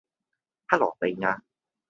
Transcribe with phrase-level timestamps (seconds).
[0.65, 1.41] 克羅地亞